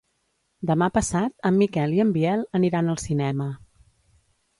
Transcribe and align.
Demà 0.69 0.85
passat 0.95 1.35
en 1.49 1.55
Miquel 1.63 1.93
i 1.97 2.01
en 2.05 2.13
Biel 2.15 2.47
aniran 2.61 2.89
al 2.95 2.99
cinema. 3.03 3.47